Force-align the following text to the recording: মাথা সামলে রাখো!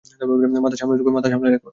মাথা 0.63 0.77
সামলে 1.31 1.49
রাখো! 1.49 1.67